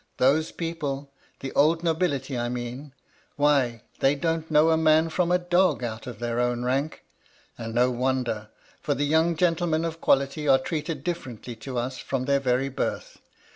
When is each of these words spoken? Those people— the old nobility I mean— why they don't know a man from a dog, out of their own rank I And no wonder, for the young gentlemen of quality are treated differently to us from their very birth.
Those 0.17 0.51
people— 0.51 1.11
the 1.41 1.51
old 1.53 1.83
nobility 1.83 2.35
I 2.35 2.49
mean— 2.49 2.91
why 3.35 3.83
they 3.99 4.15
don't 4.15 4.49
know 4.49 4.71
a 4.71 4.75
man 4.75 5.09
from 5.09 5.31
a 5.31 5.37
dog, 5.37 5.83
out 5.83 6.07
of 6.07 6.17
their 6.17 6.39
own 6.39 6.63
rank 6.65 7.03
I 7.59 7.65
And 7.65 7.75
no 7.75 7.91
wonder, 7.91 8.49
for 8.81 8.95
the 8.95 9.05
young 9.05 9.35
gentlemen 9.35 9.85
of 9.85 10.01
quality 10.01 10.47
are 10.47 10.57
treated 10.57 11.03
differently 11.03 11.55
to 11.57 11.77
us 11.77 11.99
from 11.99 12.25
their 12.25 12.39
very 12.39 12.67
birth. 12.69 13.19